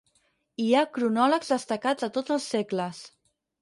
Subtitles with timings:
[0.63, 3.09] Hi ha cronòlegs destacats a tots els segles.